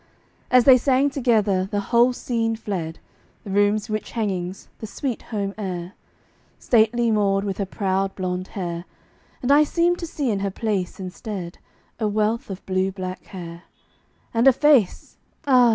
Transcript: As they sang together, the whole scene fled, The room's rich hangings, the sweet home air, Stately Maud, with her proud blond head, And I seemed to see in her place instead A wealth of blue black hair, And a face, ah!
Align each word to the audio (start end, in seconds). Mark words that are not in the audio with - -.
As 0.49 0.63
they 0.63 0.77
sang 0.79 1.11
together, 1.11 1.65
the 1.65 1.79
whole 1.93 2.11
scene 2.11 2.55
fled, 2.55 2.97
The 3.43 3.51
room's 3.51 3.87
rich 3.87 4.13
hangings, 4.13 4.67
the 4.79 4.87
sweet 4.87 5.21
home 5.21 5.53
air, 5.59 5.93
Stately 6.57 7.11
Maud, 7.11 7.43
with 7.43 7.59
her 7.59 7.67
proud 7.67 8.15
blond 8.15 8.47
head, 8.47 8.85
And 9.43 9.51
I 9.51 9.63
seemed 9.63 9.99
to 9.99 10.07
see 10.07 10.31
in 10.31 10.39
her 10.39 10.49
place 10.49 10.99
instead 10.99 11.59
A 11.99 12.07
wealth 12.07 12.49
of 12.49 12.65
blue 12.65 12.91
black 12.91 13.25
hair, 13.25 13.65
And 14.33 14.47
a 14.47 14.53
face, 14.53 15.17
ah! 15.45 15.69